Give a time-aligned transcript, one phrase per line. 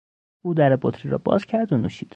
[0.41, 2.09] او در بطری را باز کرد و نوشید.